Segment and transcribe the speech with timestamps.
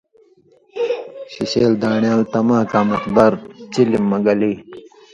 [1.31, 3.33] شِشیل دان٘ڑیال تماکاں مقدار
[3.73, 4.53] چلم مہ گلی